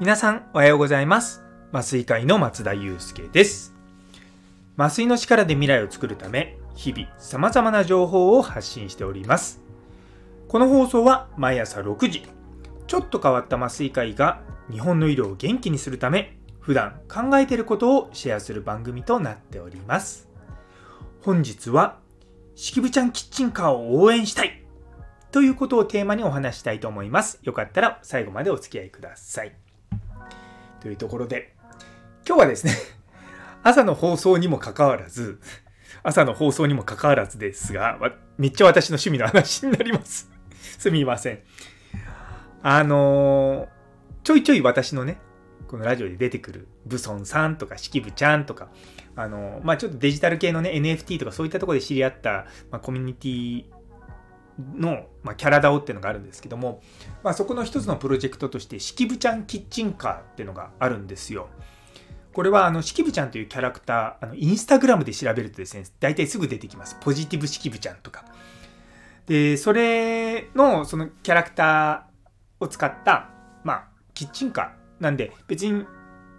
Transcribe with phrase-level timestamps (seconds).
[0.00, 1.42] 皆さんおはようございます。
[1.72, 3.74] 麻酔会の松田祐介です。
[4.76, 9.62] 麻酔の力で未来を作るため日々様々な情報を発信しております。
[10.48, 12.26] この放送は毎朝6時
[12.86, 20.28] ちょっと変わった麻酔会が日本の医療を元気にするため普段考えていることをシェアする番組となっております。
[21.22, 21.96] 本日は
[22.60, 24.64] 式部ちゃんキッチンカーを応援したい
[25.30, 29.54] ということをテーマにお話したいと思いますよかったら最後までお付き合いください
[30.80, 31.54] というところで、
[32.26, 32.72] 今日はですね、
[33.62, 35.38] 朝の放送にもかかわらず、
[36.02, 37.96] 朝の放送にもかかわらずですが、
[38.38, 40.28] めっちゃ私の趣味の話になります。
[40.78, 41.40] すみません。
[42.62, 43.68] あのー、
[44.24, 45.18] ちょいちょい私のね、
[45.68, 48.68] このラジオで出てくるブソンさんとか式部ちゃんとか、
[49.18, 53.64] あの、まあちょっとデジタル系のね、NFT とかそういったとこで知り合った、まあ、コミュニティ
[54.76, 56.80] の、まあ、キャラダオっていうのがあるんですけども、
[57.24, 61.48] まあ、そこの一つのプロジェクトとして式部ちゃんキッチンカーっていうのがあるんですよ。
[62.32, 66.96] これはあの式部ちゃんというキャラクター、あのインスタグラムで調べるとですね、大体すぐ出てきます。
[67.00, 68.24] ポジティブ式部ちゃんとか。
[69.26, 73.30] で、それのそのキャラクターを使った、
[73.64, 75.84] まあ、キッチンカーなんで、別に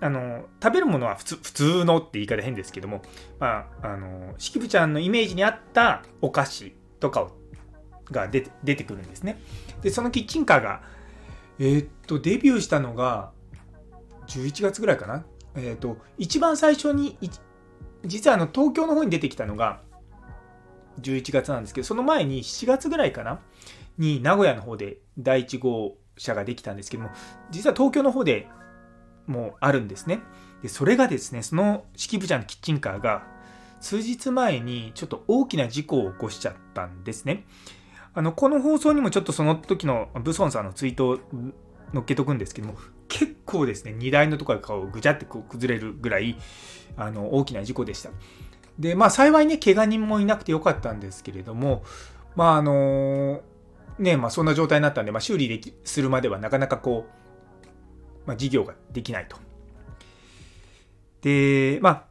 [0.02, 3.02] あの食べるものは普通普通のって言い方変ですけども、
[3.39, 7.39] まあ、あの式部ちゃんのイメージに合ったお菓子とかを
[8.11, 9.39] が出て出てくるんですね。
[9.81, 10.81] で、そのキッチンカーが、
[11.59, 13.31] えー、っと、デビューしたのが、
[14.28, 15.25] 11月ぐらいかな。
[15.56, 17.17] えー、っと、一番最初に、
[18.06, 19.81] 実はあの東京の方に出てきたのが
[21.02, 23.41] 11月なんですけど、その前に7月ぐらいかな
[23.97, 27.09] に名古屋の方で第1号車ができたんですけども、
[27.52, 28.47] 実は東京の方で
[29.31, 30.22] もあるんですね。
[30.61, 33.23] で、それがですね、その式部ちゃんのキッチンカーが
[33.80, 37.45] 数日前にちょっと大きな事故を起こしちゃったんですね。
[38.13, 41.19] あの、この放送にもちょっとその時のブソンさんのツイートを
[41.94, 42.75] 載っけとくんですけども、
[43.07, 46.38] 結構ですね、荷台のところがぐちゃってこう崩れるぐらい、
[46.97, 48.09] あの、大きな事故でした。
[48.78, 51.84] で、まあ幸いね、怪我人もいなくてよかったんですけれども、
[52.35, 53.41] まああの
[53.97, 57.19] ね、まあそんな状態になったんで、まあ修理できするまではなかなかこう、
[58.29, 59.38] まあ事業ができないと。
[61.22, 62.03] で、まあ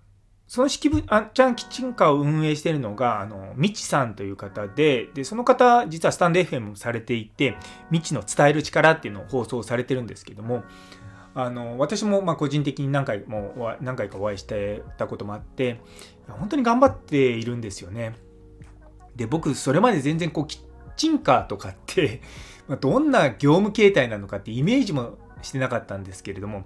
[0.49, 7.57] その式部あんちゃんキッチンカーを運営しているのが、あの、みちさんという方で、で、その方、実はスタンド FM もされていて、
[7.91, 10.65] みちの伝える力っていうのを放送されてるんですけども、
[11.35, 15.81] あの、私もま個人的に何回も、何回かお会いしてたこともあって、
[16.27, 18.15] 本当に頑張っているんですよね。
[19.17, 20.61] で、僕、それまで全然こう、キッ
[20.97, 22.23] チンカーとかって
[22.81, 26.65] どんな業務形態なのかってイメージもしてなかったんですけれども、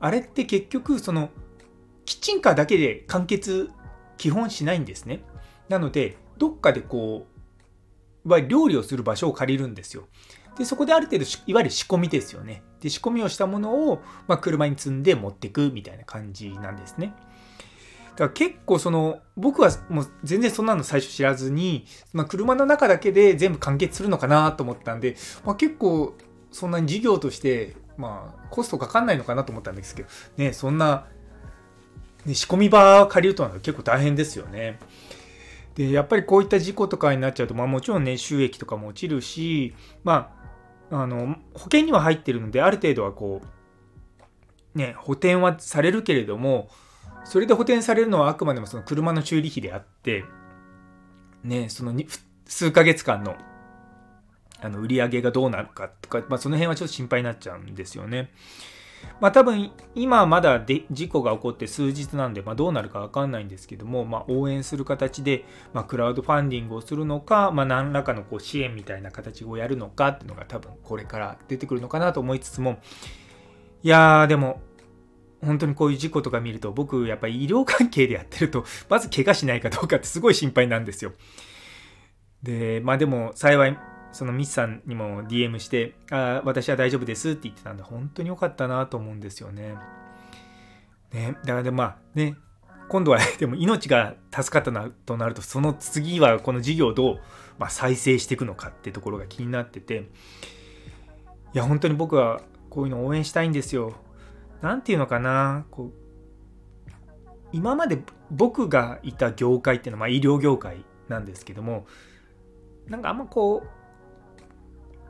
[0.00, 1.30] あれって結局、その、
[2.04, 3.70] キッチンカーだけで完結
[4.16, 5.22] 基本しないんですね。
[5.68, 7.26] なので、どっかでこ
[8.24, 10.06] う、は料理をする場所を借りるんですよ。
[10.58, 12.62] で、そこである程度、いわゆる仕込みですよね。
[12.80, 17.14] で、仕込みをしたものを、まあ、車に積んで持ってくみたいな感じなんですね。
[18.16, 26.16] だから結構その、僕はもう全然そんなの最初知らずに、まあ、車の中だけで全部完結するのかなと思ったんで、まあ、結構
[26.56, 30.08] そんなに事業として、まあ、コストかかんないのかなと思ったんですけど、
[30.38, 31.06] ね、そんな
[32.26, 34.78] ね、仕込み場借りるとなると結構大変ですよね。
[35.76, 40.32] で、やっぱりこういった事故とかになっちゃうと、まあもちろんね、収益とかも落ちるし、ま
[40.90, 43.42] あ、あの、保険には入ってるので、ある程度はこ
[44.74, 46.68] う、ね、補填はされるけれども、
[47.24, 50.24] それで補填されるのはあくまでもその車の修理費であって、
[51.44, 51.94] ね、その
[52.46, 53.36] 数ヶ月間の
[54.66, 58.30] あの売り上げがどうなるかとか、まあ、その辺はちょっと心配になっちゃうんですよね。
[59.20, 72.78] まあ多分今まだで事故が起こって数日なんで、まあ、どうなるか分かんないんですけども、まあ、応援する形で、ま、クラウドファンディングをするのか、ま、何らかのこう支援みたいな形をやるのかっていうのが多分これから出てくるのかなと思いつつも
[73.82, 74.60] いやーでも
[75.44, 81.12] 本当にこういう事故とか見ると僕やっぱり医療関係でやってるとまず怪我しないかどうかってすごい心配なんですよ。
[82.42, 83.78] でまあでも幸い
[84.16, 89.76] そのミスさんにも DM して、あ私は大丈夫ですって言ってたんで、本当に良かったなと思うんですよね。
[91.12, 92.34] ね、だからでまあね、
[92.88, 97.20] 今度はでも命が助かったなとなると、その次はこの事業をどう、
[97.58, 100.08] まあ、再生していくのかってところが気になってて、
[101.52, 102.40] いや、本当に僕は
[102.70, 103.96] こういうの応援したいんですよ。
[104.62, 106.90] なんていうのかな、こう、
[107.52, 111.86] 今まで僕がいた業界っていうのは、まあ、医療業界なんですけども、
[112.86, 113.85] なんかあんまこう、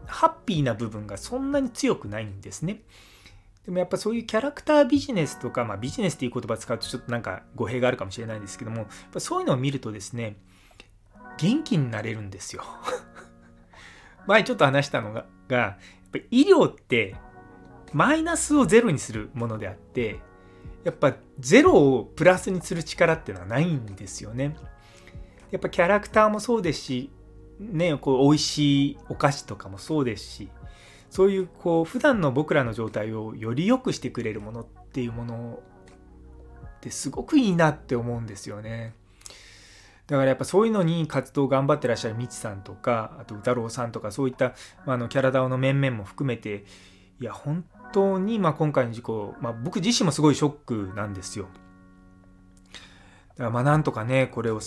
[0.07, 2.83] ハッピーな部分がそんなに強くないんですね。
[3.65, 10.37] でもやっぱそういうキャラクタービジネスとか、まあ、ビジネスっていう言葉使うとちょっとなんか語弊があるかもしれないんですけども、やっぱそういうのを見るとですね、
[11.37, 12.65] 元気になれるんですよ
[14.27, 17.15] 前ちょっと話したのががやっぱ医療って
[17.93, 20.21] マイナスをゼロにするものであって
[20.85, 24.57] やっぱゼロをプラスにする力っていうのはないんですよね。
[25.51, 27.11] やっぱキャラクターもそうですし
[27.59, 30.49] ねこう美味しいお菓子とかもそうですし
[31.11, 35.63] そういうこう普段の僕らの状態をより良くしてくれるものっていうもの
[36.79, 38.95] ってすごくいいなって思うんですよね。
[40.07, 44.55] だからやっぱそういうのに活動頑張ってらっしゃるみちさんとかあと歌郎さんとかそういった、
[44.85, 46.65] まあ、あのキャラダオの面々も含めて
[47.21, 51.49] いや本当にまあ今回の事故、まあ、僕自身もすごいショックなんですよ。
[53.37, 54.61] だからまあなんとかねこれを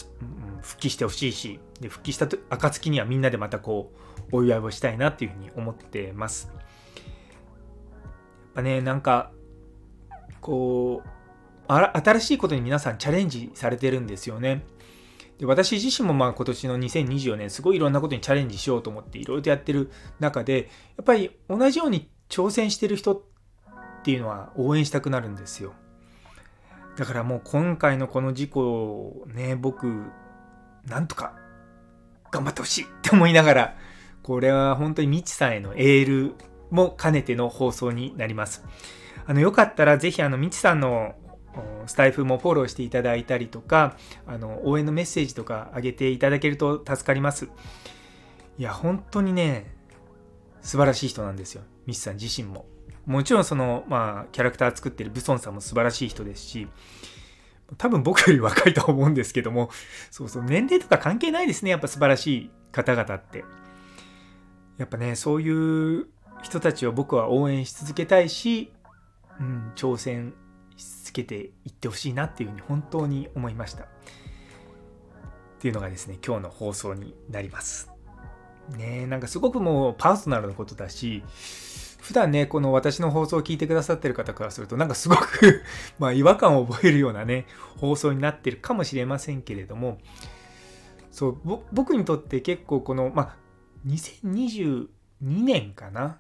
[0.62, 3.92] 復帰してほしいしで復帰した暁にはみんなでまたこ
[4.32, 6.52] うお祝いをしたいなっていうふうに思ってます。
[6.54, 9.32] やっぱねなんか
[10.42, 11.10] こう
[11.72, 14.66] 新しいことに皆さんチャレンジされてるんですよね。
[15.40, 19.90] で私自身もまあ今年の2024年すごいいろんなことにチャレンジしようと思っていろいろとやってる
[20.20, 23.22] 中でやっぱり同じように挑戦してる人っ
[24.04, 25.74] ていうのは応援したくなるんですよ。
[27.00, 30.12] だからもう今回のこの事故をね僕
[30.86, 31.34] なんとか
[32.30, 33.78] 頑張ってほしいって思いながら
[34.22, 36.36] これは本当にみちさんへのエール
[36.72, 38.66] も兼ねての放送になります。
[39.26, 41.16] あのよかったらぜひあのみちさんの
[41.86, 43.96] スタイフもフォローしていただいたりとか、
[44.28, 47.50] あの、応援のメッセージとかあげていただけると助かります。
[48.58, 49.74] いや、本当にね、
[50.62, 51.64] 素晴らしい人なんですよ。
[51.88, 52.66] ミスさん自身も。
[53.06, 56.68] もちろんその、まあ、キャラクター作ってるブソンさんも素晴らしい人ですし、
[57.78, 59.70] 多分僕より若いと思うんですけども、
[60.12, 61.72] そうそう、年齢とか関係ないですね。
[61.72, 63.44] やっぱ素晴らしい方々って。
[64.78, 66.08] やっぱね、そういう
[66.42, 68.72] 人たちを僕は応援し続けたいし、
[69.40, 70.34] うん、挑戦
[70.78, 73.84] つけていってほしいなっていうふうに本当に思いました。
[73.84, 73.88] っ
[75.60, 77.92] ていうのがですね、今日の放送になります。
[78.78, 81.24] ねなんかすごくもうパーソナルなことだし、
[82.10, 85.62] 普段ね、この私の放送を聞いてくださってる方からすると、なんかすごく
[86.00, 87.46] ま違和感を覚えるようなね、
[87.78, 90.00] 放送になってるかもしれませんけれども、
[91.12, 91.38] そう、
[91.72, 93.36] 僕にとって結構この、ま、
[93.86, 94.88] 2022
[95.20, 96.18] 年かな？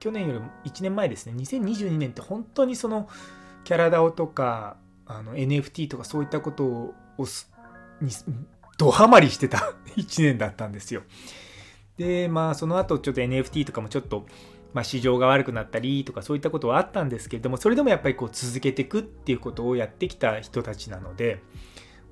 [0.00, 3.06] 去年よりも1年前ですね、2022年って本当にその、
[3.64, 6.94] キャラダオとかあの NFT とかそういったことを
[8.00, 8.10] に
[8.78, 11.02] ドハマりしてた 1年だったんですよ。
[11.98, 14.24] でまあその後ちょっと NFT とかもちょっと、
[14.74, 21.42] まあ、市場が悪くなったりとかそういったことはあったんですけれどもそれでもやっぱりこう続けていくっていうことをやってきた人たちなので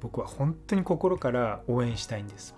[0.00, 2.55] 僕は本当に心から応援したいんです。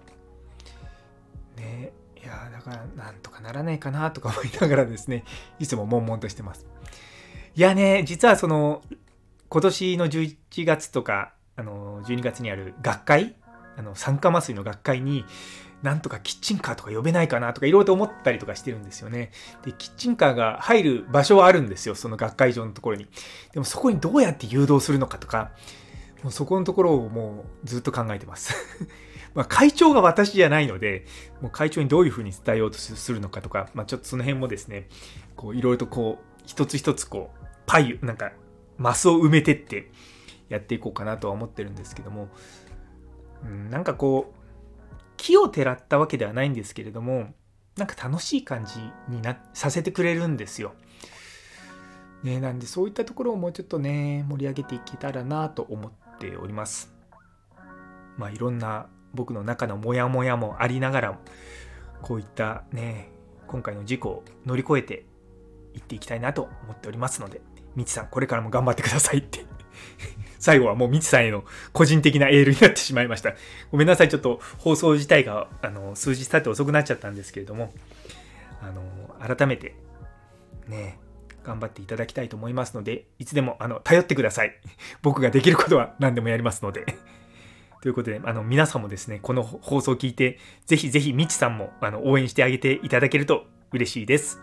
[1.57, 1.93] ね
[2.23, 5.25] いやだからなんとかならないかなとか思いながらですね
[5.59, 6.67] いつも悶々としてます。
[7.59, 8.83] いやね、実はその、
[9.49, 13.35] 今年の11月とか、あの、12月にある学会、
[13.77, 15.25] あの、酸化麻酔の学会に、
[15.83, 19.31] なんとかキッチンカーとか呼べないかなとかいろいろと思ったりとかしてるんですよね。
[19.65, 23.07] で、キッチンカーが入る場所はあるんですよ、その学会場のところに。
[23.53, 25.53] でもそこにどうやって誘導するのかとか、
[26.23, 28.55] もうそこのところをもうずっと考えてます。
[29.35, 31.07] まあ会長が私じゃないので、
[31.41, 34.89] もう会長にどういうふうに伝えようとするのかとか、まあちょっとその辺もですね、
[35.37, 38.33] こういろいろとこう、一つ一つこう、パイ、なんか、
[38.79, 39.91] マスを埋めてって
[40.49, 42.29] やっていこうかなとは思ってるんですけども、
[43.45, 44.38] うん、なんかこう、
[45.29, 47.35] 木をてらったわけではないんですけれども、
[47.77, 48.81] なんか楽しい感じ
[49.11, 50.73] になさせてくれるんですよ。
[52.23, 56.95] ね、なんでそういったところをもうちょっとね、盛り上げていけたらなと思っております。
[58.17, 61.19] まあいろんな僕の中のモヤモヤもありながらも、
[62.01, 63.11] こういったね、
[63.49, 65.05] 今回の事故を乗り越えて
[65.75, 67.43] いっていきたいなと思っておりますので、
[67.77, 69.45] みちさん、これからも頑張ってくださいって
[70.39, 73.35] 最後はもうみちさんへの個人的なエールになってしまいました。
[73.71, 74.09] ごめんなさい。
[74.09, 77.73] ちょっと放送自体が、あの、数日経って遅くなっちゃったんですけれども、
[78.63, 79.75] あの、改めて、
[80.69, 80.99] ね、
[81.45, 84.55] 頑張っていただきたいと思いますので、いつでも、あの、頼ってください。
[85.03, 86.85] 僕ができることは何でもやりますので。
[87.81, 94.41] ということで、あの、皆さんもですね、この放送を聞いて、ぜひぜひ、みちさんも、あの、応援してあげていただけると嬉しいです。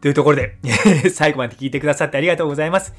[0.00, 0.58] というところで
[1.14, 2.92] 最後まで聞いてくださってありがとうございます。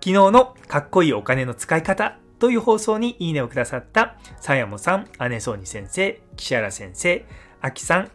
[0.00, 7.24] 昨日のかっこいいお金の使い方という放送にいいねをくださった、さやもさん、姉そうに先生、岸原先生、
[7.60, 8.10] あきさん、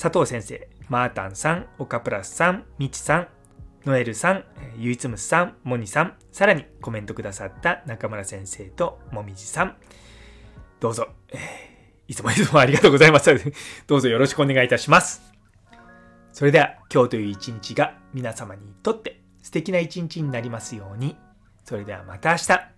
[0.00, 3.28] 佐藤先生、マータンさん、岡プラスさん、みちさん、
[3.86, 4.44] ノエルさん、
[4.76, 9.76] ゆいつむさん、モニさん、さらにコメントくださった中村先生ともみじさん、
[10.80, 11.38] どうぞ、えー、
[12.08, 13.30] いつもいつもありがとうございます。
[13.86, 15.22] どうぞよろしくお願いいたします。
[16.32, 21.16] それでは今日という一日が皆様にとって素敵な一日になりますように。
[21.64, 22.73] それではまた明日。